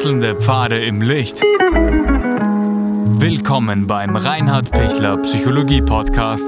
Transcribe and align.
Wechselnde 0.00 0.34
Pfade 0.34 0.82
im 0.82 1.02
Licht. 1.02 1.42
Willkommen 3.20 3.86
beim 3.86 4.16
Reinhard 4.16 4.70
Pichler 4.70 5.18
Psychologie 5.18 5.82
Podcast. 5.82 6.46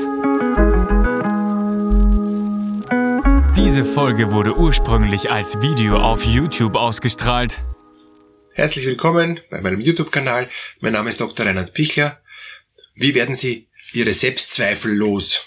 Diese 3.55 3.85
Folge 3.85 4.33
wurde 4.33 4.57
ursprünglich 4.57 5.31
als 5.31 5.61
Video 5.61 5.99
auf 5.99 6.25
YouTube 6.25 6.77
ausgestrahlt. 6.77 7.61
Herzlich 8.55 8.87
willkommen 8.87 9.39
bei 9.51 9.61
meinem 9.61 9.83
YouTube-Kanal. 9.83 10.49
Mein 10.81 10.95
Name 10.95 11.11
ist 11.11 11.21
Dr. 11.21 11.45
Reinhard 11.45 11.75
Pichler. 11.75 12.23
Wie 12.95 13.15
werden 13.15 13.37
Sie 13.37 13.69
Ihre 13.93 14.15
Selbstzweifel 14.15 14.95
los? 14.95 15.45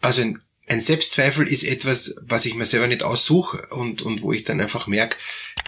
Also 0.00 0.22
ein, 0.22 0.40
Selbstzweifel 0.80 1.48
ist 1.48 1.64
etwas, 1.64 2.14
was 2.22 2.46
ich 2.46 2.54
mir 2.54 2.66
selber 2.66 2.86
nicht 2.86 3.02
aussuche 3.02 3.66
und, 3.70 4.02
und 4.02 4.22
wo 4.22 4.32
ich 4.32 4.44
dann 4.44 4.60
einfach 4.60 4.86
merke, 4.86 5.16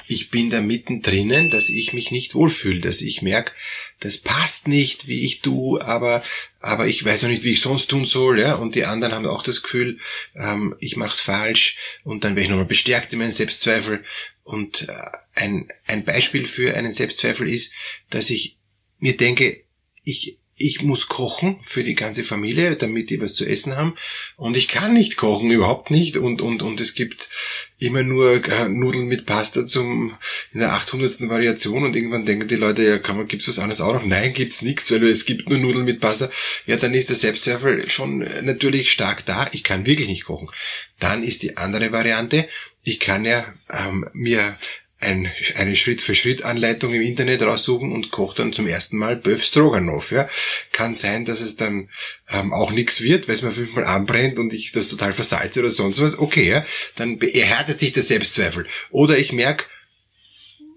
ich 0.06 0.30
bin 0.30 0.50
da 0.50 0.60
mittendrin, 0.60 1.50
dass 1.50 1.68
ich 1.68 1.92
mich 1.92 2.10
nicht 2.10 2.34
wohlfühle, 2.34 2.80
dass 2.80 3.00
ich 3.00 3.22
merke, 3.22 3.52
das 4.00 4.18
passt 4.18 4.68
nicht, 4.68 5.08
wie 5.08 5.24
ich 5.24 5.40
tue, 5.40 5.84
aber, 5.84 6.22
aber 6.60 6.86
ich 6.86 7.04
weiß 7.04 7.24
auch 7.24 7.28
nicht, 7.28 7.44
wie 7.44 7.52
ich 7.52 7.60
sonst 7.60 7.88
tun 7.88 8.04
soll, 8.04 8.40
ja, 8.40 8.54
und 8.54 8.74
die 8.74 8.84
anderen 8.84 9.12
haben 9.12 9.26
auch 9.26 9.42
das 9.42 9.62
Gefühl, 9.62 9.98
ähm, 10.34 10.74
ich 10.78 10.96
mach's 10.96 11.20
falsch 11.20 11.78
und 12.04 12.24
dann 12.24 12.36
werde 12.36 12.42
ich 12.44 12.50
nochmal 12.50 12.66
bestärkt 12.66 13.12
in 13.12 13.18
meinen 13.18 13.32
Selbstzweifel. 13.32 14.04
Und 14.44 14.88
äh, 14.88 15.10
ein, 15.34 15.68
ein 15.86 16.04
Beispiel 16.04 16.46
für 16.46 16.74
einen 16.74 16.92
Selbstzweifel 16.92 17.48
ist, 17.48 17.74
dass 18.08 18.30
ich 18.30 18.56
mir 18.98 19.16
denke, 19.16 19.64
ich, 20.04 20.37
ich 20.58 20.82
muss 20.82 21.06
kochen 21.06 21.60
für 21.64 21.84
die 21.84 21.94
ganze 21.94 22.24
Familie, 22.24 22.76
damit 22.76 23.10
die 23.10 23.20
was 23.20 23.34
zu 23.34 23.46
essen 23.46 23.76
haben. 23.76 23.94
Und 24.36 24.56
ich 24.56 24.66
kann 24.66 24.92
nicht 24.92 25.16
kochen, 25.16 25.50
überhaupt 25.50 25.90
nicht. 25.90 26.16
Und, 26.16 26.42
und, 26.42 26.62
und 26.62 26.80
es 26.80 26.94
gibt 26.94 27.30
immer 27.78 28.02
nur 28.02 28.44
äh, 28.44 28.68
Nudeln 28.68 29.06
mit 29.06 29.24
Pasta 29.24 29.66
zum, 29.66 30.16
in 30.52 30.60
der 30.60 30.72
800. 30.72 31.28
Variation. 31.28 31.84
Und 31.84 31.94
irgendwann 31.94 32.26
denken 32.26 32.48
die 32.48 32.56
Leute, 32.56 32.82
ja, 32.82 32.98
kann 32.98 33.16
man, 33.16 33.28
gibt's 33.28 33.46
was 33.46 33.60
anderes 33.60 33.80
auch 33.80 33.94
noch? 33.94 34.04
Nein, 34.04 34.32
gibt's 34.32 34.62
nichts, 34.62 34.90
weil 34.90 35.06
es 35.08 35.24
gibt 35.24 35.48
nur 35.48 35.58
Nudeln 35.58 35.84
mit 35.84 36.00
Pasta. 36.00 36.28
Ja, 36.66 36.76
dann 36.76 36.92
ist 36.92 37.08
der 37.08 37.16
Selbstzweifel 37.16 37.88
schon 37.88 38.18
natürlich 38.42 38.90
stark 38.90 39.24
da. 39.26 39.48
Ich 39.52 39.62
kann 39.62 39.86
wirklich 39.86 40.08
nicht 40.08 40.24
kochen. 40.24 40.50
Dann 40.98 41.22
ist 41.22 41.44
die 41.44 41.56
andere 41.56 41.92
Variante. 41.92 42.48
Ich 42.82 42.98
kann 42.98 43.24
ja 43.24 43.46
ähm, 43.70 44.08
mir 44.12 44.58
ein, 45.00 45.30
eine 45.56 45.76
Schritt-für-Schritt-Anleitung 45.76 46.92
im 46.92 47.02
Internet 47.02 47.42
raussuchen 47.42 47.92
und 47.92 48.10
kocht 48.10 48.40
dann 48.40 48.52
zum 48.52 48.66
ersten 48.66 48.96
Mal 48.96 49.16
Böf 49.16 49.44
Stroganoff. 49.44 50.10
Ja. 50.10 50.28
Kann 50.72 50.92
sein, 50.92 51.24
dass 51.24 51.40
es 51.40 51.56
dann 51.56 51.88
ähm, 52.28 52.52
auch 52.52 52.72
nichts 52.72 53.00
wird, 53.00 53.28
weil 53.28 53.36
es 53.36 53.42
mir 53.42 53.52
fünfmal 53.52 53.84
anbrennt 53.84 54.38
und 54.38 54.52
ich 54.52 54.72
das 54.72 54.88
total 54.88 55.12
versalze 55.12 55.60
oder 55.60 55.70
sonst 55.70 56.00
was. 56.00 56.18
Okay, 56.18 56.48
ja, 56.48 56.66
dann 56.96 57.20
erhärtet 57.20 57.78
sich 57.78 57.92
der 57.92 58.02
Selbstzweifel. 58.02 58.66
Oder 58.90 59.18
ich 59.18 59.32
merke, 59.32 59.66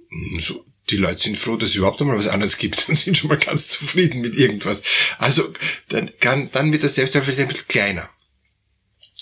hm, 0.10 0.40
so, 0.40 0.66
die 0.92 0.98
Leute 0.98 1.22
sind 1.22 1.38
froh, 1.38 1.56
dass 1.56 1.70
es 1.70 1.76
überhaupt 1.76 2.02
einmal 2.02 2.18
was 2.18 2.28
anderes 2.28 2.58
gibt 2.58 2.86
und 2.90 2.98
sind 2.98 3.18
schon 3.18 3.30
mal 3.30 3.40
ganz 3.40 3.70
zufrieden 3.70 4.22
mit 4.22 4.36
irgendwas. 4.36 4.84
Also 5.18 5.52
dann, 5.90 6.12
kann, 6.20 6.52
dann 6.52 6.72
wird 6.72 6.84
der 6.84 6.90
Selbstzweifel 6.90 7.40
ein 7.40 7.48
bisschen 7.48 7.68
kleiner. 7.68 8.10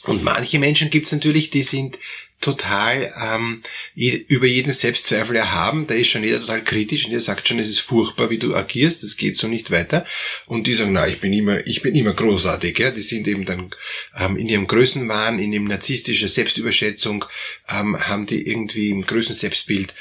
Und 0.03 0.23
manche 0.23 0.59
Menschen 0.59 0.89
gibt 0.89 1.05
es 1.05 1.11
natürlich, 1.11 1.51
die 1.51 1.63
sind 1.63 1.97
total 2.41 3.13
ähm, 3.21 3.61
über 3.95 4.45
jeden 4.47 4.71
Selbstzweifel 4.71 5.35
erhaben. 5.35 5.87
Da 5.87 5.93
ist 5.93 6.07
schon 6.07 6.23
jeder 6.23 6.39
total 6.39 6.63
kritisch 6.63 7.05
und 7.05 7.11
der 7.11 7.19
sagt 7.19 7.47
schon, 7.47 7.59
es 7.59 7.67
ist 7.67 7.79
furchtbar, 7.79 8.29
wie 8.29 8.37
du 8.37 8.55
agierst, 8.55 9.03
das 9.03 9.17
geht 9.17 9.37
so 9.37 9.47
nicht 9.47 9.71
weiter. 9.71 10.05
Und 10.45 10.67
die 10.67 10.73
sagen, 10.73 10.93
na, 10.93 11.07
ich 11.07 11.19
bin 11.19 11.33
immer, 11.33 11.65
ich 11.67 11.81
bin 11.81 11.95
immer 11.95 12.13
großartig. 12.13 12.79
Ja? 12.79 12.91
Die 12.91 13.01
sind 13.01 13.27
eben 13.27 13.45
dann 13.45 13.71
ähm, 14.17 14.37
in 14.37 14.47
ihrem 14.47 14.67
Größenwahn, 14.67 15.39
in 15.39 15.51
ihrem 15.51 15.65
narzisstischen 15.65 16.29
Selbstüberschätzung, 16.29 17.25
ähm, 17.69 17.99
haben 18.07 18.25
die 18.25 18.47
irgendwie 18.47 18.89
im 18.89 19.03
größten 19.03 19.35
Selbstbild 19.35 19.93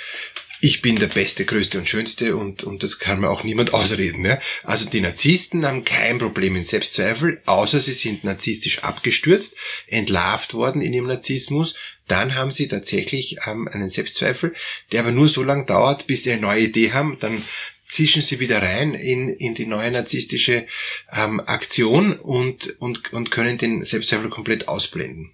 ich 0.61 0.83
bin 0.83 0.97
der 0.97 1.07
Beste, 1.07 1.45
Größte 1.45 1.79
und 1.79 1.89
Schönste 1.89 2.37
und, 2.37 2.65
und 2.65 2.83
das 2.83 2.99
kann 2.99 3.21
mir 3.21 3.31
auch 3.31 3.45
niemand 3.45 3.75
ausreden. 3.75 4.25
Ja? 4.25 4.41
Also 4.65 4.89
die 4.89 5.01
Narzissten 5.01 5.65
haben 5.65 5.85
kein 5.85 6.19
Problem 6.19 6.57
in 6.57 6.65
Selbstzweifel, 6.65 7.41
außer 7.47 7.81
sie 7.81 7.93
sind 7.93 8.25
narzisstisch 8.25 8.83
abgestürzt, 8.83 9.57
entlarvt 9.87 10.55
worden 10.55 10.83
in 10.83 10.93
ihrem 10.93 11.07
Narzissmus, 11.07 11.75
dann 12.09 12.35
haben 12.35 12.51
sie 12.51 12.69
tatsächlich 12.69 13.39
ähm, 13.47 13.69
einen 13.69 13.89
Selbstzweifel, 13.89 14.55
der 14.93 15.01
aber 15.01 15.13
nur 15.13 15.29
so 15.29 15.43
lange 15.43 15.65
dauert, 15.65 16.07
bis 16.07 16.25
sie 16.25 16.33
eine 16.33 16.43
neue 16.43 16.65
Idee 16.65 16.93
haben, 16.93 17.19
dann 17.21 17.45
zischen 17.87 18.23
sie 18.23 18.39
wieder 18.39 18.63
rein 18.63 18.95
in, 18.95 19.31
in 19.31 19.55
die 19.55 19.67
neue 19.67 19.91
narzisstische 19.91 20.67
ähm, 21.11 21.41
Aktion 21.41 22.19
und, 22.19 22.79
und, 22.81 23.13
und 23.13 23.31
können 23.31 23.59
den 23.59 23.85
Selbstzweifel 23.85 24.29
komplett 24.29 24.69
ausblenden. 24.69 25.33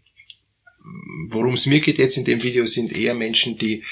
Worum 1.28 1.54
es 1.54 1.66
mir 1.66 1.80
geht 1.80 1.98
jetzt 1.98 2.16
in 2.16 2.24
dem 2.24 2.42
Video 2.42 2.66
sind 2.66 2.96
eher 2.96 3.14
Menschen, 3.14 3.58
die 3.58 3.84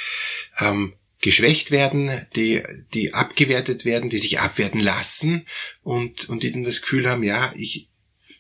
ähm, 0.61 0.93
geschwächt 1.21 1.71
werden, 1.71 2.27
die, 2.37 2.63
die 2.93 3.15
abgewertet 3.15 3.85
werden, 3.85 4.11
die 4.11 4.19
sich 4.19 4.41
abwerten 4.41 4.81
lassen 4.81 5.47
und, 5.83 6.29
und 6.29 6.43
die 6.43 6.53
dann 6.53 6.65
das 6.65 6.83
Gefühl 6.83 7.09
haben, 7.09 7.23
ja, 7.23 7.55
ich, 7.57 7.89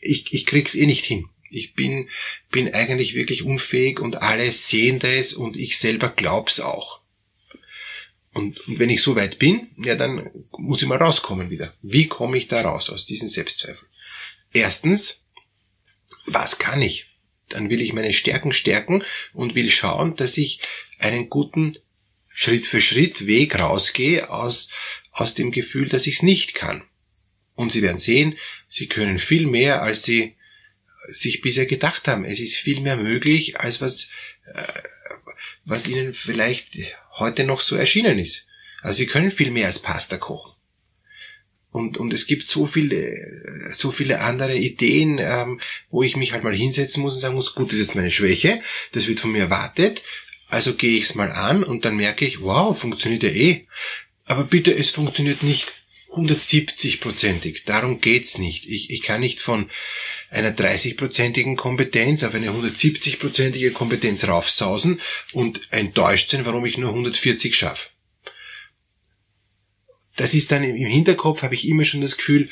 ich, 0.00 0.32
ich 0.32 0.46
krieg's 0.46 0.74
eh 0.74 0.86
nicht 0.86 1.04
hin. 1.04 1.26
Ich 1.52 1.74
bin, 1.74 2.08
bin 2.50 2.72
eigentlich 2.72 3.14
wirklich 3.14 3.42
unfähig 3.42 4.00
und 4.00 4.22
alle 4.22 4.50
sehen 4.52 4.98
das 4.98 5.34
und 5.34 5.56
ich 5.56 5.78
selber 5.78 6.08
glaub's 6.08 6.60
auch. 6.60 7.02
Und, 8.32 8.58
und 8.66 8.78
wenn 8.78 8.90
ich 8.90 9.02
so 9.02 9.16
weit 9.16 9.38
bin, 9.38 9.68
ja, 9.76 9.94
dann 9.94 10.30
muss 10.56 10.80
ich 10.82 10.88
mal 10.88 10.96
rauskommen 10.96 11.50
wieder. 11.50 11.74
Wie 11.82 12.06
komme 12.06 12.38
ich 12.38 12.48
da 12.48 12.62
raus 12.62 12.88
aus 12.88 13.04
diesen 13.04 13.28
Selbstzweifeln? 13.28 13.90
Erstens, 14.52 15.22
was 16.26 16.58
kann 16.58 16.80
ich? 16.80 17.06
Dann 17.48 17.68
will 17.68 17.82
ich 17.82 17.92
meine 17.92 18.14
Stärken 18.14 18.52
stärken 18.52 19.04
und 19.34 19.54
will 19.54 19.68
schauen, 19.68 20.16
dass 20.16 20.38
ich 20.38 20.60
einen 20.98 21.28
guten 21.28 21.76
Schritt 22.28 22.66
für 22.66 22.80
Schritt 22.80 23.26
Weg 23.26 23.58
rausgehe 23.58 24.30
aus, 24.30 24.70
aus 25.10 25.34
dem 25.34 25.50
Gefühl, 25.50 25.90
dass 25.90 26.06
ich 26.06 26.14
es 26.14 26.22
nicht 26.22 26.54
kann. 26.54 26.82
Und 27.54 27.72
Sie 27.72 27.82
werden 27.82 27.98
sehen, 27.98 28.38
Sie 28.66 28.86
können 28.86 29.18
viel 29.18 29.46
mehr, 29.46 29.82
als 29.82 30.04
Sie 30.04 30.36
sich 31.12 31.40
bisher 31.40 31.66
gedacht 31.66 32.08
haben. 32.08 32.24
Es 32.24 32.40
ist 32.40 32.56
viel 32.56 32.80
mehr 32.80 32.96
möglich, 32.96 33.58
als 33.58 33.80
was, 33.80 34.10
äh, 34.54 34.82
was 35.64 35.88
ihnen 35.88 36.12
vielleicht 36.12 36.76
heute 37.18 37.44
noch 37.44 37.60
so 37.60 37.76
erschienen 37.76 38.18
ist. 38.18 38.46
Also 38.82 38.98
sie 38.98 39.06
können 39.06 39.30
viel 39.30 39.50
mehr 39.50 39.66
als 39.66 39.78
Pasta 39.78 40.16
kochen. 40.16 40.52
Und, 41.70 41.96
und 41.96 42.12
es 42.12 42.26
gibt 42.26 42.46
so 42.46 42.66
viele, 42.66 43.70
so 43.72 43.92
viele 43.92 44.20
andere 44.20 44.56
Ideen, 44.56 45.18
ähm, 45.18 45.60
wo 45.88 46.02
ich 46.02 46.16
mich 46.16 46.32
halt 46.32 46.44
mal 46.44 46.54
hinsetzen 46.54 47.02
muss 47.02 47.14
und 47.14 47.18
sagen 47.18 47.34
muss, 47.34 47.54
gut, 47.54 47.68
das 47.68 47.78
ist 47.78 47.88
jetzt 47.88 47.94
meine 47.94 48.10
Schwäche, 48.10 48.60
das 48.92 49.08
wird 49.08 49.20
von 49.20 49.32
mir 49.32 49.44
erwartet, 49.44 50.02
also 50.48 50.74
gehe 50.74 50.92
ich 50.92 51.04
es 51.04 51.14
mal 51.14 51.32
an 51.32 51.64
und 51.64 51.86
dann 51.86 51.96
merke 51.96 52.26
ich, 52.26 52.42
wow, 52.42 52.78
funktioniert 52.78 53.22
ja 53.22 53.30
eh. 53.30 53.66
Aber 54.26 54.44
bitte, 54.44 54.74
es 54.74 54.90
funktioniert 54.90 55.42
nicht 55.42 55.81
170-prozentig. 56.12 57.62
Darum 57.64 58.00
geht's 58.00 58.38
nicht. 58.38 58.66
Ich, 58.66 58.90
ich 58.90 59.02
kann 59.02 59.20
nicht 59.20 59.40
von 59.40 59.70
einer 60.30 60.54
30-prozentigen 60.54 61.56
Kompetenz 61.56 62.24
auf 62.24 62.34
eine 62.34 62.50
170-prozentige 62.50 63.72
Kompetenz 63.72 64.26
raufsausen 64.26 65.00
und 65.32 65.60
enttäuscht 65.70 66.30
sein, 66.30 66.46
warum 66.46 66.64
ich 66.64 66.78
nur 66.78 66.90
140 66.90 67.54
schaffe. 67.54 67.90
Das 70.16 70.34
ist 70.34 70.52
dann 70.52 70.62
im 70.62 70.76
Hinterkopf, 70.76 71.42
habe 71.42 71.54
ich 71.54 71.66
immer 71.66 71.84
schon 71.84 72.02
das 72.02 72.16
Gefühl, 72.16 72.50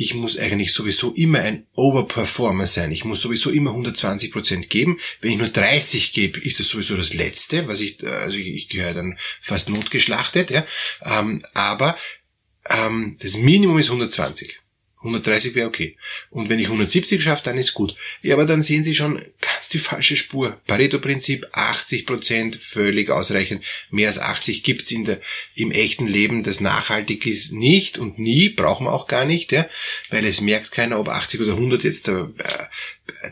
ich 0.00 0.14
muss 0.14 0.38
eigentlich 0.38 0.72
sowieso 0.72 1.12
immer 1.12 1.40
ein 1.40 1.66
Overperformer 1.74 2.66
sein. 2.66 2.92
Ich 2.92 3.04
muss 3.04 3.20
sowieso 3.20 3.50
immer 3.50 3.70
120 3.70 4.30
Prozent 4.30 4.70
geben. 4.70 5.00
Wenn 5.20 5.32
ich 5.32 5.38
nur 5.38 5.48
30 5.48 6.12
gebe, 6.12 6.38
ist 6.38 6.60
das 6.60 6.68
sowieso 6.68 6.96
das 6.96 7.14
Letzte, 7.14 7.66
was 7.66 7.80
ich, 7.80 8.00
also 8.04 8.36
ich, 8.36 8.46
ich 8.46 8.68
gehöre 8.68 8.94
dann 8.94 9.18
fast 9.40 9.68
notgeschlachtet, 9.68 10.50
ja. 10.50 10.64
Ähm, 11.04 11.44
aber 11.52 11.98
ähm, 12.68 13.16
das 13.20 13.36
Minimum 13.36 13.78
ist 13.78 13.88
120. 13.88 14.58
130 14.98 15.54
wäre 15.54 15.68
okay. 15.68 15.96
Und 16.30 16.48
wenn 16.48 16.58
ich 16.58 16.66
170 16.66 17.22
schaffe, 17.22 17.44
dann 17.44 17.56
ist 17.56 17.72
gut. 17.72 17.94
Ja, 18.20 18.34
aber 18.34 18.46
dann 18.46 18.62
sehen 18.62 18.82
Sie 18.82 18.96
schon 18.96 19.24
ganz 19.40 19.68
die 19.68 19.78
falsche 19.78 20.16
Spur. 20.16 20.60
Pareto-Prinzip, 20.66 21.46
80% 21.52 22.58
völlig 22.58 23.08
ausreichend. 23.08 23.64
Mehr 23.90 24.08
als 24.08 24.18
80 24.18 24.64
gibt's 24.64 24.90
in 24.90 25.04
der, 25.04 25.20
im 25.54 25.70
echten 25.70 26.08
Leben, 26.08 26.42
das 26.42 26.60
nachhaltig 26.60 27.26
ist, 27.26 27.52
nicht 27.52 27.98
und 27.98 28.18
nie, 28.18 28.48
brauchen 28.48 28.86
wir 28.86 28.92
auch 28.92 29.06
gar 29.06 29.24
nicht, 29.24 29.52
ja, 29.52 29.68
weil 30.10 30.26
es 30.26 30.40
merkt 30.40 30.72
keiner, 30.72 30.98
ob 30.98 31.08
80 31.08 31.42
oder 31.42 31.52
100 31.52 31.84
jetzt 31.84 32.08
äh, 32.08 32.24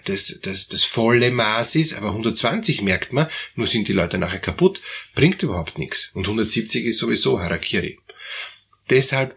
das, 0.04 0.38
das, 0.42 0.68
das 0.68 0.84
volle 0.84 1.32
Maß 1.32 1.74
ist, 1.74 1.94
aber 1.94 2.08
120 2.10 2.82
merkt 2.82 3.12
man, 3.12 3.28
nur 3.56 3.66
sind 3.66 3.88
die 3.88 3.92
Leute 3.92 4.18
nachher 4.18 4.38
kaputt, 4.38 4.80
bringt 5.16 5.42
überhaupt 5.42 5.78
nichts. 5.78 6.10
Und 6.14 6.26
170 6.26 6.84
ist 6.84 6.98
sowieso 6.98 7.40
Harakiri. 7.40 7.98
Deshalb 8.90 9.36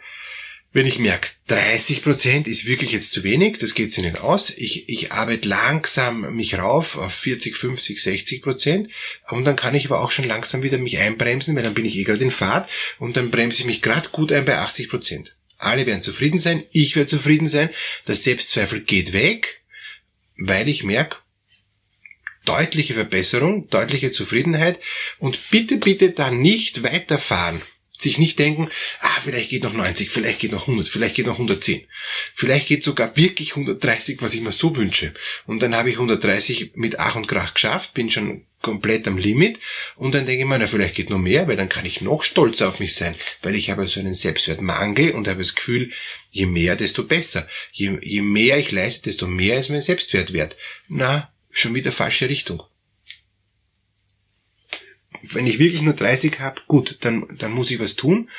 wenn 0.72 0.86
ich 0.86 1.00
merke, 1.00 1.30
30 1.48 2.04
Prozent 2.04 2.48
ist 2.48 2.68
wirklich 2.68 2.92
jetzt 2.92 3.12
zu 3.12 3.24
wenig, 3.24 3.58
das 3.58 3.74
geht 3.74 3.92
sich 3.92 4.04
nicht 4.04 4.22
aus. 4.22 4.52
Ich, 4.52 4.88
ich 4.88 5.12
arbeite 5.12 5.48
langsam 5.48 6.36
mich 6.36 6.60
rauf 6.60 6.96
auf 6.96 7.12
40, 7.12 7.58
50, 7.58 8.00
60 8.00 8.42
Prozent. 8.44 8.90
Und 9.30 9.46
dann 9.46 9.56
kann 9.56 9.74
ich 9.74 9.88
aber 9.88 10.02
auch 10.02 10.12
schon 10.12 10.28
langsam 10.28 10.62
wieder 10.62 10.78
mich 10.78 11.00
einbremsen, 11.00 11.56
weil 11.56 11.64
dann 11.64 11.74
bin 11.74 11.86
ich 11.86 11.96
eh 11.98 12.04
gerade 12.04 12.24
in 12.24 12.30
Fahrt. 12.30 12.70
Und 13.00 13.18
dann 13.18 13.32
bremse 13.32 13.62
ich 13.62 13.66
mich 13.66 13.82
gerade 13.82 14.10
gut 14.10 14.32
ein 14.32 14.46
bei 14.46 14.58
80 14.60 14.90
Prozent. 14.90 15.36
Alle 15.58 15.88
werden 15.88 16.04
zufrieden 16.04 16.40
sein, 16.40 16.64
ich 16.72 16.96
werde 16.96 17.10
zufrieden 17.10 17.48
sein, 17.48 17.70
der 18.08 18.16
Selbstzweifel 18.16 18.82
geht 18.82 19.12
weg, 19.12 19.62
weil 20.38 20.70
ich 20.70 20.84
merke, 20.84 21.18
deutliche 22.46 22.94
Verbesserung, 22.94 23.68
deutliche 23.70 24.12
Zufriedenheit. 24.12 24.80
Und 25.18 25.50
bitte, 25.50 25.78
bitte 25.78 26.12
da 26.12 26.30
nicht 26.30 26.84
weiterfahren 26.84 27.64
Sich 28.00 28.18
nicht 28.18 28.40
denken, 28.40 28.70
ah, 29.02 29.20
vielleicht 29.22 29.50
geht 29.50 29.64
noch 29.64 29.74
90, 29.74 30.10
vielleicht 30.10 30.40
geht 30.40 30.54
noch 30.54 30.70
100, 30.70 30.88
vielleicht 30.88 31.16
geht 31.16 31.26
noch 31.26 31.34
110. 31.34 31.86
Vielleicht 32.34 32.70
geht 32.70 32.82
sogar 32.82 33.18
wirklich 33.18 33.52
130, 33.52 34.22
was 34.22 34.34
ich 34.34 34.40
mir 34.40 34.54
so 34.54 34.78
wünsche. 34.78 35.14
Und 35.46 35.62
dann 35.62 35.76
habe 35.76 35.90
ich 35.90 35.98
130 35.98 36.72
mit 36.76 36.98
Ach 36.98 37.18
und 37.18 37.28
Krach 37.28 37.54
geschafft, 37.54 37.94
bin 37.94 38.10
schon 38.10 38.46
komplett 38.62 39.06
am 39.08 39.18
Limit 39.18 39.60
und 39.98 40.14
dann 40.14 40.26
denke 40.26 40.44
ich 40.44 40.50
mir, 40.50 40.58
na, 40.58 40.68
vielleicht 40.68 40.96
geht 40.96 41.10
noch 41.10 41.18
mehr, 41.18 41.48
weil 41.48 41.58
dann 41.58 41.70
kann 41.70 41.86
ich 41.86 42.00
noch 42.00 42.24
stolzer 42.24 42.70
auf 42.70 42.80
mich 42.80 42.96
sein, 42.96 43.16
weil 43.42 43.56
ich 43.56 43.70
habe 43.70 43.88
so 43.88 44.00
einen 44.00 44.14
Selbstwertmangel 44.14 45.12
und 45.12 45.28
habe 45.28 45.40
das 45.40 45.56
Gefühl, 45.56 45.92
je 46.32 46.46
mehr, 46.46 46.78
desto 46.78 47.04
besser. 47.04 47.48
Je, 47.72 47.98
je 48.02 48.22
mehr 48.22 48.58
ich 48.58 48.72
leiste, 48.72 49.04
desto 49.04 49.28
mehr 49.28 49.60
ist 49.60 49.70
mein 49.70 49.82
Selbstwert 49.82 50.32
wert. 50.32 50.56
Na, 50.88 51.34
schon 51.52 51.74
wieder 51.74 51.92
falsche 51.92 52.30
Richtung 52.30 52.64
wenn 55.22 55.48
ich 55.48 55.60
wirklich 55.60 55.82
nur 55.82 55.94
30 55.94 56.40
habe, 56.40 56.62
gut, 56.68 56.98
dann, 57.02 57.26
dann 57.38 57.52
muss 57.52 57.72
ich 57.72 57.80
was 57.80 57.96
tun, 57.96 58.30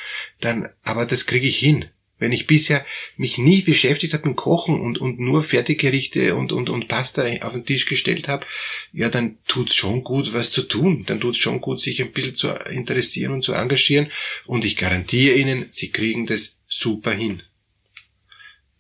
dann, 0.40 0.68
aber 0.82 1.06
das 1.06 1.26
kriege 1.26 1.46
ich 1.46 1.58
hin. 1.58 1.86
Wenn 2.18 2.32
ich 2.32 2.46
bisher 2.46 2.84
mich 3.16 3.38
nie 3.38 3.62
beschäftigt 3.62 4.12
habe 4.12 4.28
mit 4.28 4.36
Kochen 4.36 4.78
und, 4.78 4.98
und 4.98 5.18
nur 5.18 5.42
Fertiggerichte 5.42 6.36
und, 6.36 6.52
und, 6.52 6.68
und 6.68 6.86
Pasta 6.86 7.24
auf 7.40 7.54
den 7.54 7.64
Tisch 7.64 7.86
gestellt 7.86 8.28
habe, 8.28 8.44
ja, 8.92 9.08
dann 9.08 9.38
tut's 9.46 9.74
schon 9.74 10.04
gut, 10.04 10.34
was 10.34 10.50
zu 10.50 10.62
tun. 10.62 11.04
Dann 11.06 11.20
tut's 11.20 11.38
schon 11.38 11.62
gut, 11.62 11.80
sich 11.80 12.02
ein 12.02 12.12
bisschen 12.12 12.36
zu 12.36 12.48
interessieren 12.48 13.32
und 13.32 13.42
zu 13.42 13.54
engagieren. 13.54 14.12
Und 14.44 14.66
ich 14.66 14.76
garantiere 14.76 15.36
Ihnen, 15.36 15.68
Sie 15.70 15.90
kriegen 15.90 16.26
das 16.26 16.58
super 16.68 17.12
hin. 17.12 17.42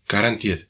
Garantiert 0.06 0.66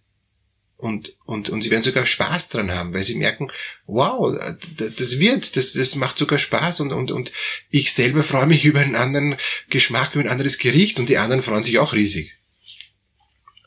und, 0.81 1.17
und, 1.27 1.51
und 1.51 1.63
sie 1.63 1.71
werden 1.71 1.83
sogar 1.83 2.07
Spaß 2.07 2.49
dran 2.49 2.71
haben, 2.71 2.95
weil 2.95 3.03
sie 3.03 3.15
merken, 3.15 3.51
wow, 3.87 4.35
das 4.77 5.19
wird, 5.19 5.57
das, 5.57 5.73
das 5.73 5.95
macht 5.97 6.19
sogar 6.19 6.39
Spaß 6.39 6.81
und, 6.81 6.93
und, 6.93 7.11
und 7.11 7.33
ich 7.69 7.93
selber 7.93 8.23
freue 8.23 8.47
mich 8.47 8.65
über 8.65 8.81
einen 8.81 8.97
anderen 8.97 9.37
Geschmack, 9.69 10.15
über 10.15 10.25
ein 10.25 10.31
anderes 10.31 10.59
Gericht 10.59 10.99
und 10.99 11.09
die 11.09 11.19
anderen 11.19 11.43
freuen 11.43 11.65
sich 11.65 11.79
auch 11.79 11.93
riesig. 11.93 12.33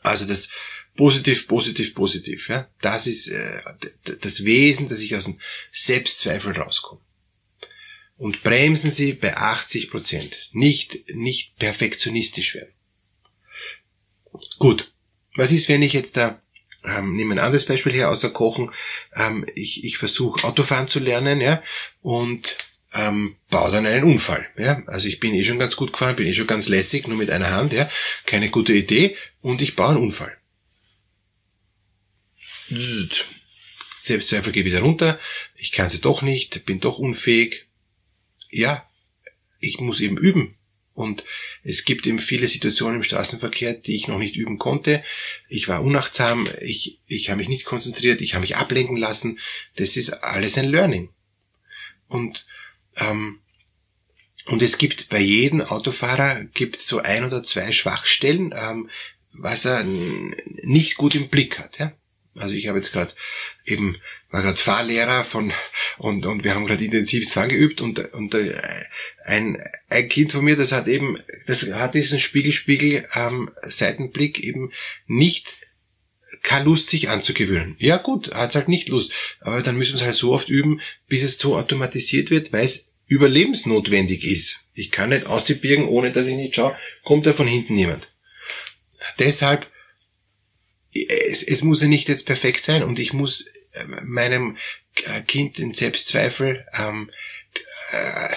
Also 0.02 0.26
das 0.26 0.50
positiv, 0.96 1.46
positiv, 1.46 1.94
positiv, 1.94 2.48
ja, 2.48 2.68
das 2.80 3.06
ist 3.06 3.28
äh, 3.28 3.62
das 4.20 4.44
Wesen, 4.44 4.88
dass 4.88 5.00
ich 5.00 5.14
aus 5.14 5.24
dem 5.24 5.40
Selbstzweifel 5.70 6.52
rauskomme. 6.52 7.00
Und 8.16 8.42
bremsen 8.42 8.90
Sie 8.90 9.12
bei 9.12 9.36
80 9.36 9.90
Prozent, 9.90 10.50
nicht, 10.52 11.08
nicht 11.14 11.56
perfektionistisch 11.56 12.54
werden. 12.54 12.72
Gut, 14.58 14.92
was 15.34 15.50
ist, 15.50 15.68
wenn 15.68 15.82
ich 15.82 15.92
jetzt 15.92 16.16
da 16.16 16.43
ähm, 16.84 17.14
nehmen 17.14 17.38
ein 17.38 17.44
anderes 17.44 17.66
Beispiel 17.66 17.92
her 17.92 18.10
außer 18.10 18.30
Kochen. 18.30 18.70
Ähm, 19.14 19.46
ich 19.54 19.84
ich 19.84 19.98
versuche 19.98 20.46
Autofahren 20.46 20.88
zu 20.88 21.00
lernen, 21.00 21.40
ja, 21.40 21.62
und 22.00 22.56
ähm, 22.94 23.36
baue 23.50 23.72
dann 23.72 23.86
einen 23.86 24.04
Unfall. 24.04 24.46
Ja? 24.56 24.82
Also 24.86 25.08
ich 25.08 25.20
bin 25.20 25.34
eh 25.34 25.42
schon 25.42 25.58
ganz 25.58 25.76
gut 25.76 25.92
gefahren, 25.92 26.16
bin 26.16 26.26
eh 26.26 26.34
schon 26.34 26.46
ganz 26.46 26.68
lässig, 26.68 27.06
nur 27.08 27.16
mit 27.16 27.30
einer 27.30 27.50
Hand, 27.50 27.72
ja, 27.72 27.90
keine 28.24 28.50
gute 28.50 28.72
Idee, 28.72 29.16
und 29.40 29.60
ich 29.60 29.76
baue 29.76 29.90
einen 29.90 30.02
Unfall. 30.02 30.36
Selbstzweifel 34.00 34.52
gehe 34.52 34.64
wieder 34.64 34.80
runter, 34.80 35.18
ich 35.56 35.72
kann 35.72 35.88
sie 35.88 36.00
doch 36.00 36.22
nicht, 36.22 36.64
bin 36.64 36.80
doch 36.80 36.98
unfähig. 36.98 37.66
Ja, 38.50 38.88
ich 39.58 39.80
muss 39.80 40.00
eben 40.00 40.16
üben. 40.16 40.56
Und 40.94 41.24
es 41.64 41.84
gibt 41.84 42.06
eben 42.06 42.20
viele 42.20 42.46
Situationen 42.46 42.98
im 42.98 43.02
Straßenverkehr, 43.02 43.74
die 43.74 43.96
ich 43.96 44.06
noch 44.06 44.18
nicht 44.18 44.36
üben 44.36 44.58
konnte. 44.58 45.02
Ich 45.48 45.66
war 45.68 45.82
unachtsam, 45.82 46.46
ich, 46.60 47.00
ich 47.06 47.30
habe 47.30 47.38
mich 47.38 47.48
nicht 47.48 47.64
konzentriert, 47.64 48.20
ich 48.20 48.34
habe 48.34 48.42
mich 48.42 48.56
ablenken 48.56 48.96
lassen. 48.96 49.40
Das 49.74 49.96
ist 49.96 50.10
alles 50.10 50.56
ein 50.56 50.68
Learning. 50.68 51.10
Und, 52.08 52.46
ähm, 52.96 53.40
und 54.46 54.62
es 54.62 54.78
gibt 54.78 55.08
bei 55.08 55.18
jedem 55.18 55.62
Autofahrer 55.62 56.44
gibt 56.44 56.80
so 56.80 57.00
ein 57.00 57.24
oder 57.24 57.42
zwei 57.42 57.72
Schwachstellen, 57.72 58.54
ähm, 58.56 58.88
was 59.32 59.64
er 59.64 59.82
nicht 59.82 60.96
gut 60.96 61.16
im 61.16 61.28
Blick 61.28 61.58
hat. 61.58 61.78
Ja? 61.78 61.92
Also 62.36 62.54
ich 62.54 62.66
habe 62.66 62.78
jetzt 62.78 62.92
gerade 62.92 63.12
eben 63.64 63.96
war 64.30 64.42
gerade 64.42 64.56
Fahrlehrer 64.56 65.22
von 65.22 65.52
und 65.98 66.26
und 66.26 66.42
wir 66.42 66.54
haben 66.54 66.66
gerade 66.66 66.84
intensiv 66.84 67.30
Fahren 67.30 67.50
geübt 67.50 67.80
und 67.80 68.12
und 68.12 68.34
äh, 68.34 68.60
ein 69.24 69.62
ein 69.88 70.08
Kind 70.08 70.32
von 70.32 70.44
mir, 70.44 70.56
das 70.56 70.72
hat 70.72 70.88
eben 70.88 71.18
das 71.46 71.72
hat 71.72 71.94
diesen 71.94 72.18
Spiegelspiegel 72.18 73.08
ähm, 73.14 73.50
Seitenblick 73.62 74.40
eben 74.40 74.72
nicht 75.06 75.54
keine 76.42 76.64
Lust 76.66 76.88
sich 76.88 77.08
anzugewöhnen. 77.08 77.76
Ja 77.78 77.96
gut, 77.96 78.32
hat's 78.32 78.54
halt 78.54 78.68
nicht 78.68 78.88
Lust, 78.88 79.12
aber 79.40 79.62
dann 79.62 79.76
müssen 79.76 79.92
wir 79.92 80.00
es 80.00 80.04
halt 80.04 80.16
so 80.16 80.32
oft 80.32 80.48
üben, 80.48 80.80
bis 81.08 81.22
es 81.22 81.38
so 81.38 81.56
automatisiert 81.56 82.30
wird, 82.30 82.52
weil 82.52 82.64
es 82.64 82.88
überlebensnotwendig 83.06 84.24
ist. 84.24 84.60
Ich 84.74 84.90
kann 84.90 85.10
nicht 85.10 85.26
ausbirgen, 85.26 85.88
ohne 85.88 86.12
dass 86.12 86.26
ich 86.26 86.34
nicht 86.34 86.54
schaue, 86.54 86.76
kommt 87.04 87.26
da 87.26 87.32
von 87.32 87.46
hinten 87.46 87.78
jemand. 87.78 88.08
Deshalb 89.18 89.66
es, 90.94 91.42
es 91.42 91.62
muss 91.62 91.82
ja 91.82 91.88
nicht 91.88 92.08
jetzt 92.08 92.26
perfekt 92.26 92.64
sein 92.64 92.82
und 92.82 92.98
ich 92.98 93.12
muss 93.12 93.48
äh, 93.72 93.84
meinem 94.02 94.56
äh, 95.04 95.20
Kind 95.22 95.58
den 95.58 95.72
Selbstzweifel 95.72 96.64
ähm, 96.78 97.10
äh, 97.90 98.36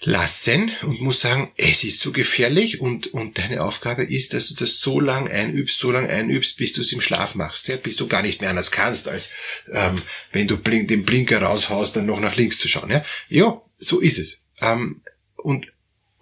lassen 0.00 0.72
und 0.82 1.00
muss 1.00 1.20
sagen, 1.20 1.52
es 1.56 1.82
ist 1.82 2.00
zu 2.00 2.12
gefährlich 2.12 2.80
und, 2.80 3.08
und 3.08 3.38
deine 3.38 3.62
Aufgabe 3.62 4.04
ist, 4.04 4.34
dass 4.34 4.48
du 4.48 4.54
das 4.54 4.80
so 4.80 5.00
lang 5.00 5.28
einübst, 5.28 5.78
so 5.78 5.90
lang 5.90 6.08
einübst, 6.08 6.58
bis 6.58 6.72
du 6.74 6.82
es 6.82 6.92
im 6.92 7.00
Schlaf 7.00 7.34
machst, 7.34 7.68
ja, 7.68 7.76
bis 7.76 7.96
du 7.96 8.06
gar 8.06 8.22
nicht 8.22 8.40
mehr 8.40 8.50
anders 8.50 8.70
kannst, 8.70 9.08
als 9.08 9.32
ähm, 9.72 10.02
wenn 10.32 10.48
du 10.48 10.58
blink, 10.58 10.88
den 10.88 11.04
Blinker 11.04 11.42
raushaust, 11.42 11.96
dann 11.96 12.06
noch 12.06 12.20
nach 12.20 12.36
links 12.36 12.58
zu 12.58 12.68
schauen. 12.68 12.90
Ja, 12.90 13.04
ja 13.28 13.62
so 13.78 14.00
ist 14.00 14.18
es. 14.18 14.44
Ähm, 14.60 15.02
und 15.36 15.72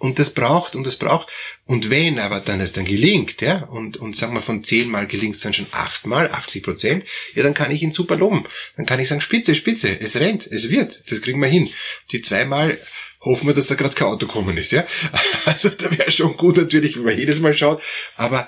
und 0.04 0.18
das 0.18 0.34
braucht 0.34 0.76
und 0.76 0.84
das 0.84 0.96
braucht. 0.96 1.28
Und 1.64 1.88
wenn 1.88 2.18
aber 2.18 2.40
dann 2.40 2.60
es 2.60 2.74
dann 2.74 2.84
gelingt, 2.84 3.40
ja, 3.40 3.64
und, 3.64 3.96
und 3.96 4.14
sagen 4.14 4.34
wir 4.34 4.42
von 4.42 4.62
zehnmal 4.62 5.06
gelingt 5.06 5.34
es 5.34 5.40
dann 5.40 5.54
schon 5.54 5.66
achtmal, 5.70 6.30
80 6.30 6.62
Prozent, 6.62 7.04
ja, 7.34 7.42
dann 7.42 7.54
kann 7.54 7.70
ich 7.70 7.82
ihn 7.82 7.92
super 7.92 8.14
loben. 8.16 8.46
Dann 8.76 8.84
kann 8.84 9.00
ich 9.00 9.08
sagen, 9.08 9.22
Spitze, 9.22 9.54
Spitze, 9.54 9.98
es 9.98 10.20
rennt, 10.20 10.46
es 10.46 10.68
wird, 10.68 11.10
das 11.10 11.22
kriegen 11.22 11.40
wir 11.40 11.48
hin. 11.48 11.70
Die 12.12 12.20
zweimal 12.20 12.82
hoffen 13.22 13.46
wir, 13.46 13.54
dass 13.54 13.68
da 13.68 13.76
gerade 13.76 13.94
kein 13.94 14.08
Auto 14.08 14.26
kommen 14.26 14.58
ist, 14.58 14.72
ja. 14.72 14.86
Also 15.46 15.70
da 15.70 15.90
wäre 15.96 16.10
schon 16.10 16.36
gut 16.36 16.58
natürlich, 16.58 16.96
wenn 16.96 17.04
man 17.04 17.18
jedes 17.18 17.40
Mal 17.40 17.54
schaut, 17.54 17.80
aber 18.14 18.46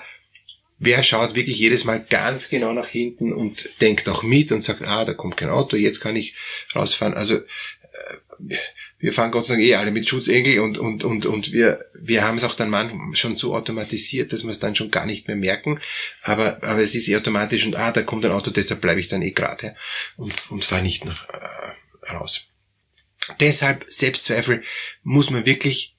wer 0.77 1.01
schaut 1.01 1.33
wirklich 1.33 1.57
jedes 1.57 1.85
Mal 1.85 2.05
ganz 2.07 2.49
genau 2.49 2.71
nach 2.71 2.87
hinten 2.87 3.33
und 3.33 3.67
denkt 3.81 4.07
auch 4.09 4.21
mit 4.21 4.51
und 4.51 4.63
sagt, 4.63 4.83
ah, 4.83 5.05
da 5.05 5.15
kommt 5.15 5.37
kein 5.37 5.49
Auto, 5.49 5.75
jetzt 5.75 6.01
kann 6.01 6.15
ich 6.15 6.35
rausfahren. 6.75 7.15
Also 7.15 7.37
äh, 7.37 8.57
wir 8.99 9.13
fahren 9.13 9.31
Gott 9.31 9.45
sei 9.45 9.55
Dank 9.55 9.65
eh 9.65 9.75
alle 9.75 9.91
mit 9.91 10.07
Schutzengel 10.07 10.59
und, 10.59 10.77
und, 10.77 11.03
und, 11.03 11.25
und 11.25 11.51
wir, 11.51 11.85
wir 11.93 12.23
haben 12.23 12.37
es 12.37 12.43
auch 12.43 12.55
dann 12.55 12.69
manchmal 12.69 13.15
schon 13.15 13.35
so 13.35 13.55
automatisiert, 13.55 14.33
dass 14.33 14.43
wir 14.43 14.49
es 14.49 14.59
dann 14.59 14.75
schon 14.75 14.89
gar 14.89 15.05
nicht 15.05 15.27
mehr 15.27 15.37
merken. 15.37 15.79
Aber, 16.23 16.63
aber 16.63 16.81
es 16.81 16.95
ist 16.95 17.07
eh 17.07 17.15
automatisch 17.15 17.65
und 17.65 17.75
ah, 17.75 17.91
da 17.91 18.01
kommt 18.01 18.25
ein 18.25 18.31
Auto, 18.31 18.49
deshalb 18.49 18.81
bleibe 18.81 18.99
ich 18.99 19.07
dann 19.07 19.21
eh 19.21 19.31
gerade 19.31 19.75
und, 20.15 20.49
und 20.49 20.65
fahre 20.65 20.81
nicht 20.81 21.05
nach, 21.05 21.29
äh, 21.29 22.11
raus. 22.11 22.47
Deshalb 23.39 23.85
Selbstzweifel 23.87 24.63
muss 25.03 25.29
man 25.29 25.45
wirklich 25.45 25.95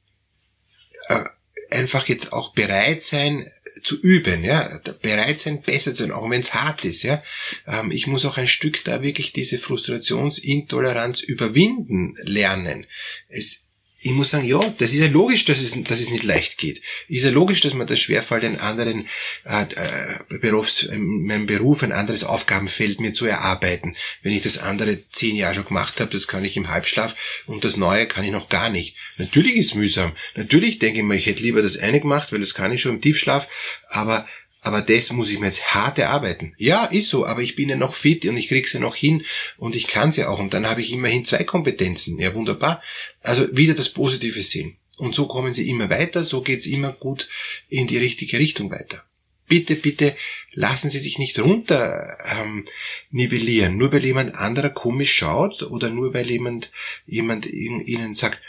äh, 1.08 1.24
einfach 1.70 2.08
jetzt 2.08 2.32
auch 2.32 2.52
bereit 2.52 3.02
sein, 3.02 3.52
zu 3.82 4.00
üben, 4.00 4.44
ja, 4.44 4.80
bereit 5.02 5.40
sein, 5.40 5.62
besser 5.62 5.92
zu 5.92 6.04
sein, 6.04 6.12
auch 6.12 6.28
wenn 6.28 6.40
es 6.40 6.54
hart 6.54 6.84
ist, 6.84 7.02
ja. 7.02 7.22
Ähm, 7.66 7.90
ich 7.90 8.06
muss 8.06 8.24
auch 8.24 8.36
ein 8.36 8.46
Stück 8.46 8.84
da 8.84 9.02
wirklich 9.02 9.32
diese 9.32 9.58
Frustrationsintoleranz 9.58 11.20
überwinden 11.22 12.14
lernen. 12.22 12.86
Es, 13.28 13.67
ich 14.00 14.12
muss 14.12 14.30
sagen, 14.30 14.46
ja, 14.46 14.60
das 14.78 14.92
ist 14.92 15.00
ja 15.00 15.08
logisch, 15.08 15.44
dass 15.44 15.60
es, 15.60 15.72
dass 15.82 16.00
es 16.00 16.10
nicht 16.10 16.22
leicht 16.22 16.56
geht. 16.56 16.82
Ist 17.08 17.24
ja 17.24 17.30
logisch, 17.30 17.60
dass 17.62 17.74
man 17.74 17.88
das 17.88 17.98
schwerfällt, 17.98 18.44
einen 18.44 18.56
anderen 18.56 19.08
äh, 19.44 19.62
äh, 19.62 20.38
Berufs, 20.38 20.84
in 20.84 21.24
meinem 21.24 21.46
Beruf 21.46 21.82
ein 21.82 21.90
anderes 21.90 22.22
Aufgabenfeld 22.22 23.00
mir 23.00 23.12
zu 23.12 23.26
erarbeiten. 23.26 23.96
Wenn 24.22 24.32
ich 24.32 24.44
das 24.44 24.58
andere 24.58 25.02
zehn 25.10 25.34
Jahre 25.34 25.56
schon 25.56 25.64
gemacht 25.64 26.00
habe, 26.00 26.12
das 26.12 26.28
kann 26.28 26.44
ich 26.44 26.56
im 26.56 26.68
Halbschlaf 26.68 27.16
und 27.46 27.64
das 27.64 27.76
Neue 27.76 28.06
kann 28.06 28.24
ich 28.24 28.30
noch 28.30 28.48
gar 28.48 28.70
nicht. 28.70 28.96
Natürlich 29.16 29.56
ist 29.56 29.66
es 29.66 29.74
mühsam. 29.74 30.12
Natürlich 30.36 30.78
denke 30.78 31.00
ich 31.00 31.04
mir, 31.04 31.16
ich 31.16 31.26
hätte 31.26 31.42
lieber 31.42 31.62
das 31.62 31.76
eine 31.76 32.00
gemacht, 32.00 32.30
weil 32.30 32.40
das 32.40 32.54
kann 32.54 32.70
ich 32.70 32.80
schon 32.80 32.96
im 32.96 33.00
Tiefschlaf, 33.00 33.48
aber 33.88 34.26
aber 34.60 34.82
das 34.82 35.12
muss 35.12 35.30
ich 35.30 35.38
mir 35.38 35.46
jetzt 35.46 35.74
hart 35.74 35.98
erarbeiten. 35.98 36.54
Ja, 36.58 36.86
ist 36.86 37.10
so, 37.10 37.26
aber 37.26 37.42
ich 37.42 37.56
bin 37.56 37.68
ja 37.68 37.76
noch 37.76 37.94
fit 37.94 38.26
und 38.26 38.36
ich 38.36 38.48
krieg's 38.48 38.72
ja 38.72 38.80
noch 38.80 38.96
hin 38.96 39.24
und 39.56 39.76
ich 39.76 39.86
kann's 39.86 40.16
ja 40.16 40.28
auch 40.28 40.38
und 40.38 40.52
dann 40.52 40.66
habe 40.66 40.80
ich 40.80 40.92
immerhin 40.92 41.24
zwei 41.24 41.44
Kompetenzen. 41.44 42.18
Ja, 42.18 42.34
wunderbar. 42.34 42.82
Also 43.22 43.56
wieder 43.56 43.74
das 43.74 43.90
Positive 43.90 44.42
sehen. 44.42 44.76
Und 44.98 45.14
so 45.14 45.28
kommen 45.28 45.52
sie 45.52 45.68
immer 45.68 45.90
weiter, 45.90 46.24
so 46.24 46.40
geht's 46.40 46.66
immer 46.66 46.92
gut 46.92 47.28
in 47.68 47.86
die 47.86 47.98
richtige 47.98 48.38
Richtung 48.38 48.70
weiter. 48.70 49.04
Bitte, 49.46 49.76
bitte 49.76 50.16
lassen 50.52 50.90
Sie 50.90 50.98
sich 50.98 51.18
nicht 51.18 51.38
runter 51.38 52.18
ähm, 52.36 52.66
nivellieren, 53.10 53.78
nur 53.78 53.92
weil 53.92 54.04
jemand 54.04 54.34
anderer 54.34 54.70
komisch 54.70 55.14
schaut 55.14 55.62
oder 55.62 55.88
nur 55.88 56.12
weil 56.12 56.30
jemand, 56.30 56.70
jemand 57.06 57.46
Ihnen 57.46 58.12
sagt, 58.12 58.42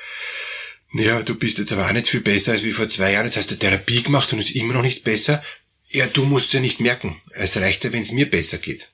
ja, 0.94 1.22
du 1.22 1.36
bist 1.36 1.60
jetzt 1.60 1.72
aber 1.72 1.86
auch 1.86 1.92
nicht 1.92 2.08
viel 2.08 2.22
besser 2.22 2.54
als 2.54 2.64
wie 2.64 2.74
vor 2.74 2.88
zwei 2.88 3.14
Jahren, 3.14 3.26
jetzt 3.26 3.38
hast 3.38 3.52
du 3.52 3.56
Therapie 3.56 4.02
gemacht 4.02 4.34
und 4.34 4.40
ist 4.40 4.56
immer 4.56 4.74
noch 4.74 4.82
nicht 4.82 5.04
besser. 5.04 5.44
Ja, 5.92 6.06
du 6.06 6.24
musst 6.24 6.54
ja 6.54 6.60
nicht 6.60 6.80
merken. 6.80 7.20
Es 7.32 7.58
reicht 7.58 7.84
ja, 7.84 7.92
wenn 7.92 8.04
es 8.04 8.12
mir 8.12 8.30
besser 8.30 8.60
geht. 8.60 8.92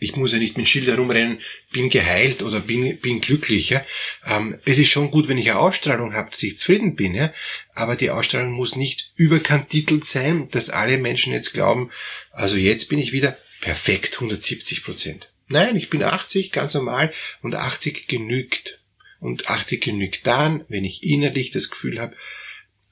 ich 0.00 0.16
muss 0.16 0.32
ja 0.32 0.38
nicht 0.38 0.56
mit 0.56 0.68
Schild 0.68 0.86
herumrennen, 0.86 1.40
bin 1.70 1.88
geheilt 1.88 2.42
oder 2.42 2.60
bin, 2.60 2.98
bin 3.00 3.20
glücklich. 3.20 3.70
Ja? 3.70 3.84
Ähm, 4.24 4.58
es 4.64 4.78
ist 4.78 4.88
schon 4.88 5.10
gut, 5.10 5.28
wenn 5.28 5.38
ich 5.38 5.50
eine 5.50 5.60
Ausstrahlung 5.60 6.14
habe, 6.14 6.30
dass 6.30 6.42
ich 6.42 6.58
zufrieden 6.58 6.96
bin, 6.96 7.14
ja? 7.14 7.32
aber 7.74 7.94
die 7.94 8.10
Ausstrahlung 8.10 8.52
muss 8.52 8.74
nicht 8.74 9.12
überkantitelt 9.16 10.04
sein, 10.04 10.48
dass 10.50 10.70
alle 10.70 10.98
Menschen 10.98 11.32
jetzt 11.32 11.52
glauben, 11.52 11.90
also 12.32 12.56
jetzt 12.56 12.88
bin 12.88 12.98
ich 12.98 13.12
wieder 13.12 13.38
perfekt 13.60 14.14
170 14.14 14.82
Prozent. 14.82 15.32
Nein, 15.46 15.76
ich 15.76 15.90
bin 15.90 16.02
80, 16.02 16.52
ganz 16.52 16.74
normal, 16.74 17.12
und 17.42 17.54
80 17.54 18.08
genügt. 18.08 18.80
Und 19.20 19.48
80 19.48 19.82
genügt 19.82 20.26
dann, 20.26 20.64
wenn 20.68 20.84
ich 20.84 21.02
innerlich 21.02 21.50
das 21.50 21.70
Gefühl 21.70 22.00
habe, 22.00 22.16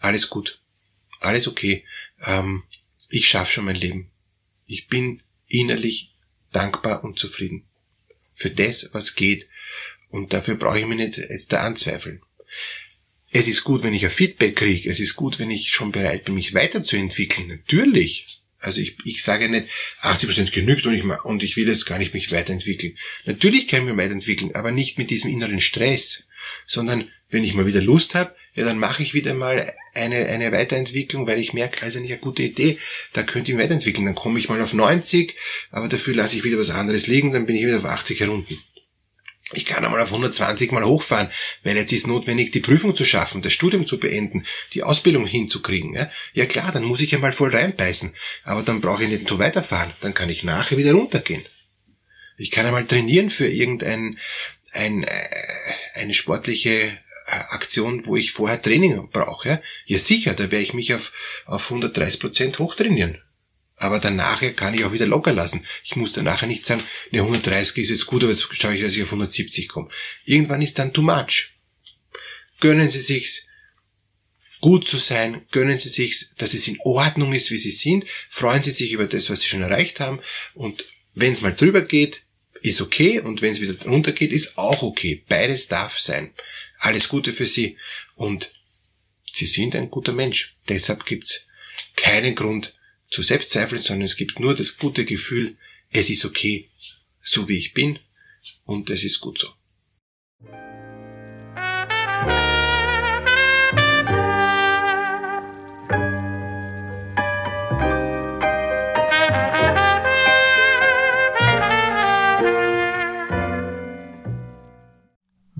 alles 0.00 0.28
gut, 0.28 0.60
alles 1.20 1.48
okay, 1.48 1.84
ähm, 2.24 2.62
ich 3.12 3.28
schaffe 3.28 3.52
schon 3.52 3.66
mein 3.66 3.76
Leben. 3.76 4.10
Ich 4.66 4.88
bin 4.88 5.22
innerlich 5.46 6.14
dankbar 6.50 7.04
und 7.04 7.18
zufrieden. 7.18 7.64
Für 8.32 8.50
das, 8.50 8.88
was 8.92 9.14
geht. 9.14 9.48
Und 10.08 10.32
dafür 10.32 10.54
brauche 10.54 10.80
ich 10.80 10.86
mich 10.86 10.96
nicht 10.96 11.18
jetzt 11.18 11.52
da 11.52 11.62
anzweifeln. 11.62 12.22
Es 13.30 13.48
ist 13.48 13.64
gut, 13.64 13.82
wenn 13.82 13.94
ich 13.94 14.04
ein 14.04 14.10
Feedback 14.10 14.56
kriege. 14.56 14.88
Es 14.88 14.98
ist 14.98 15.14
gut, 15.14 15.38
wenn 15.38 15.50
ich 15.50 15.72
schon 15.72 15.92
bereit 15.92 16.24
bin, 16.24 16.34
mich 16.34 16.54
weiterzuentwickeln. 16.54 17.48
Natürlich. 17.48 18.40
Also 18.58 18.80
ich, 18.80 18.96
ich 19.04 19.22
sage 19.22 19.48
nicht, 19.50 19.68
80% 20.00 20.50
genügt 20.50 20.86
und 20.86 20.94
ich, 20.94 21.04
und 21.04 21.42
ich 21.42 21.56
will 21.56 21.68
jetzt 21.68 21.84
gar 21.84 21.98
nicht 21.98 22.14
mich 22.14 22.32
weiterentwickeln. 22.32 22.96
Natürlich 23.24 23.68
kann 23.68 23.80
ich 23.80 23.88
mich 23.88 23.96
weiterentwickeln, 23.96 24.54
aber 24.54 24.70
nicht 24.70 24.96
mit 24.96 25.10
diesem 25.10 25.30
inneren 25.30 25.60
Stress, 25.60 26.28
sondern 26.64 27.10
wenn 27.28 27.44
ich 27.44 27.54
mal 27.54 27.66
wieder 27.66 27.82
Lust 27.82 28.14
habe, 28.14 28.34
ja, 28.54 28.64
dann 28.64 28.78
mache 28.78 29.02
ich 29.02 29.14
wieder 29.14 29.34
mal 29.34 29.74
eine, 29.94 30.26
eine 30.26 30.52
Weiterentwicklung, 30.52 31.26
weil 31.26 31.40
ich 31.40 31.52
merke, 31.52 31.82
also 31.82 32.00
nicht 32.00 32.12
eine 32.12 32.20
gute 32.20 32.42
Idee, 32.42 32.78
da 33.12 33.22
könnte 33.22 33.52
ich 33.52 33.58
weiterentwickeln. 33.58 34.06
Dann 34.06 34.14
komme 34.14 34.38
ich 34.38 34.48
mal 34.48 34.60
auf 34.60 34.74
90, 34.74 35.34
aber 35.70 35.88
dafür 35.88 36.14
lasse 36.14 36.36
ich 36.36 36.44
wieder 36.44 36.58
was 36.58 36.70
anderes 36.70 37.06
liegen, 37.06 37.32
dann 37.32 37.46
bin 37.46 37.56
ich 37.56 37.64
wieder 37.64 37.78
auf 37.78 37.84
80 37.84 38.20
herunten. 38.20 38.58
Ich 39.54 39.66
kann 39.66 39.84
einmal 39.84 40.00
auf 40.00 40.10
120 40.10 40.72
mal 40.72 40.84
hochfahren, 40.84 41.30
weil 41.62 41.76
jetzt 41.76 41.92
ist 41.92 42.06
notwendig, 42.06 42.52
die 42.52 42.60
Prüfung 42.60 42.94
zu 42.94 43.04
schaffen, 43.04 43.42
das 43.42 43.52
Studium 43.52 43.84
zu 43.84 43.98
beenden, 43.98 44.46
die 44.72 44.82
Ausbildung 44.82 45.26
hinzukriegen. 45.26 45.94
Ja, 45.94 46.10
ja 46.32 46.46
klar, 46.46 46.72
dann 46.72 46.84
muss 46.84 47.02
ich 47.02 47.14
einmal 47.14 47.32
voll 47.32 47.54
reinbeißen, 47.54 48.14
aber 48.44 48.62
dann 48.62 48.80
brauche 48.80 49.02
ich 49.02 49.10
nicht 49.10 49.28
so 49.28 49.38
weiterfahren, 49.38 49.92
dann 50.00 50.14
kann 50.14 50.30
ich 50.30 50.42
nachher 50.42 50.78
wieder 50.78 50.92
runtergehen. 50.92 51.44
Ich 52.38 52.50
kann 52.50 52.64
einmal 52.64 52.86
trainieren 52.86 53.28
für 53.28 53.46
irgendein 53.46 54.18
ein, 54.72 55.02
äh, 55.04 55.28
eine 55.94 56.14
sportliche 56.14 56.98
Aktion, 57.26 58.04
wo 58.06 58.16
ich 58.16 58.32
vorher 58.32 58.60
Training 58.60 59.08
brauche. 59.10 59.62
Ja, 59.86 59.98
sicher, 59.98 60.34
da 60.34 60.50
werde 60.50 60.64
ich 60.64 60.74
mich 60.74 60.94
auf, 60.94 61.12
auf 61.46 61.70
130 61.70 62.20
Prozent 62.20 62.58
hochtrainieren. 62.58 63.18
Aber 63.76 63.98
danach 63.98 64.42
kann 64.54 64.74
ich 64.74 64.84
auch 64.84 64.92
wieder 64.92 65.06
locker 65.06 65.32
lassen. 65.32 65.66
Ich 65.82 65.96
muss 65.96 66.12
dann 66.12 66.24
nachher 66.24 66.46
nicht 66.46 66.66
sagen, 66.66 66.82
ne, 67.10 67.20
130 67.20 67.78
ist 67.78 67.90
jetzt 67.90 68.06
gut, 68.06 68.22
aber 68.22 68.32
jetzt 68.32 68.48
schaue 68.52 68.76
ich, 68.76 68.82
dass 68.82 68.94
ich 68.94 69.02
auf 69.02 69.08
170 69.08 69.68
komme. 69.68 69.88
Irgendwann 70.24 70.62
ist 70.62 70.78
dann 70.78 70.92
too 70.92 71.02
much. 71.02 71.54
Gönnen 72.60 72.88
Sie 72.88 73.00
sich's, 73.00 73.46
gut 74.60 74.86
zu 74.86 74.98
sein, 74.98 75.44
gönnen 75.50 75.78
Sie 75.78 75.88
sich's, 75.88 76.32
dass 76.38 76.54
es 76.54 76.68
in 76.68 76.78
Ordnung 76.84 77.32
ist, 77.32 77.50
wie 77.50 77.58
Sie 77.58 77.72
sind, 77.72 78.04
freuen 78.28 78.62
Sie 78.62 78.70
sich 78.70 78.92
über 78.92 79.06
das, 79.06 79.30
was 79.30 79.40
Sie 79.40 79.48
schon 79.48 79.62
erreicht 79.62 79.98
haben 79.98 80.20
und 80.54 80.84
wenn 81.14 81.32
es 81.32 81.42
mal 81.42 81.52
drüber 81.52 81.82
geht, 81.82 82.22
ist 82.62 82.80
okay 82.80 83.20
und 83.20 83.42
wenn 83.42 83.52
es 83.52 83.60
wieder 83.60 83.74
runter 83.84 84.12
geht, 84.12 84.32
ist 84.32 84.56
auch 84.56 84.82
okay. 84.82 85.24
Beides 85.28 85.68
darf 85.68 85.98
sein. 85.98 86.32
Alles 86.82 87.08
Gute 87.08 87.32
für 87.32 87.46
Sie 87.46 87.78
und 88.16 88.52
Sie 89.30 89.46
sind 89.46 89.76
ein 89.76 89.88
guter 89.88 90.12
Mensch. 90.12 90.56
Deshalb 90.68 91.06
gibt's 91.06 91.46
keinen 91.94 92.34
Grund 92.34 92.74
zu 93.08 93.22
Selbstzweifeln, 93.22 93.80
sondern 93.80 94.04
es 94.04 94.16
gibt 94.16 94.40
nur 94.40 94.56
das 94.56 94.78
gute 94.78 95.04
Gefühl, 95.04 95.56
es 95.90 96.10
ist 96.10 96.24
okay, 96.24 96.70
so 97.20 97.48
wie 97.48 97.56
ich 97.56 97.72
bin 97.72 98.00
und 98.64 98.90
es 98.90 99.04
ist 99.04 99.20
gut 99.20 99.38
so. 99.38 99.54